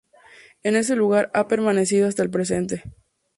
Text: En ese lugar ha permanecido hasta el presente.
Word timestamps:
En 0.63 0.75
ese 0.75 0.95
lugar 0.95 1.29
ha 1.35 1.47
permanecido 1.47 2.07
hasta 2.07 2.23
el 2.23 2.31
presente. 2.31 2.81